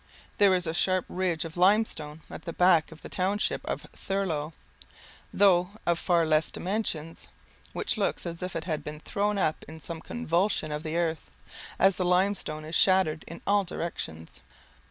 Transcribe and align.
There 0.39 0.55
is 0.55 0.65
a 0.65 0.73
sharp 0.73 1.05
ridge 1.07 1.45
of 1.45 1.55
limestone 1.55 2.21
at 2.27 2.45
the 2.45 2.53
back 2.53 2.91
of 2.91 3.03
the 3.03 3.07
township 3.07 3.63
of 3.67 3.83
Thurlow, 3.95 4.51
though 5.31 5.69
of 5.85 5.99
far 5.99 6.25
less 6.25 6.49
dimensions, 6.49 7.27
which 7.71 7.99
looks 7.99 8.25
as 8.25 8.41
if 8.41 8.55
it 8.55 8.63
had 8.63 8.83
been 8.83 8.99
thrown 9.01 9.37
up 9.37 9.63
in 9.67 9.79
some 9.79 10.01
convulsion 10.01 10.71
of 10.71 10.81
the 10.81 10.97
earth, 10.97 11.29
as 11.77 11.97
the 11.97 12.03
limestone 12.03 12.65
is 12.65 12.73
shattered 12.73 13.23
in 13.27 13.43
all 13.45 13.63
directions. 13.63 14.41